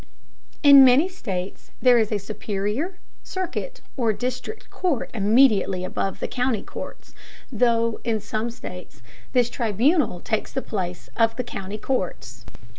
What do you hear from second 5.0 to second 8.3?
immediately above the county courts, though in